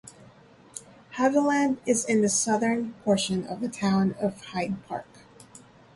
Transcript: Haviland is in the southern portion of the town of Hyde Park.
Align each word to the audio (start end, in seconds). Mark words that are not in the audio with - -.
Haviland 1.17 1.77
is 1.85 2.03
in 2.05 2.23
the 2.23 2.27
southern 2.27 2.93
portion 3.03 3.45
of 3.45 3.59
the 3.59 3.69
town 3.69 4.15
of 4.19 4.43
Hyde 4.45 4.83
Park. 4.87 5.05